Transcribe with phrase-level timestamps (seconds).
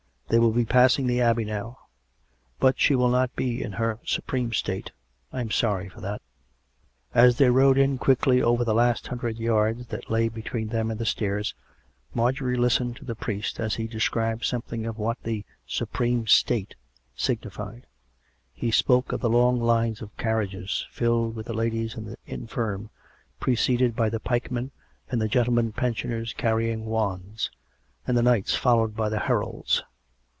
[0.31, 1.77] They will be passing the Abbey now.
[2.57, 4.93] But she will not be in her supreme state;
[5.33, 6.21] I am sorry for that."
[7.13, 10.97] As they rowed in quickly over the last hundred yards that lay between them and
[10.97, 11.53] the stairs,
[12.13, 16.75] Marjorie listened to the priest as he described something of what the" supreme state"
[17.17, 17.85] signified.
[18.53, 22.89] He spoke of the long lines of carriages, filled with the ladies and the infirm,
[23.41, 24.71] preceded by the pikemen,
[25.09, 27.51] and the gentlemen pensioners carrying wands,
[28.07, 29.83] and the knights followed by the heralds.